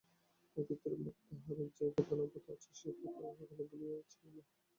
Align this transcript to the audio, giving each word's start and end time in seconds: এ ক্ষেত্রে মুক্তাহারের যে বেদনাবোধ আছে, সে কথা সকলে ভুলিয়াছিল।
এ 0.57 0.61
ক্ষেত্রে 0.65 0.93
মুক্তাহারের 0.99 1.69
যে 1.77 1.85
বেদনাবোধ 1.95 2.45
আছে, 2.53 2.69
সে 2.79 2.89
কথা 3.01 3.27
সকলে 3.39 3.63
ভুলিয়াছিল। 3.69 4.35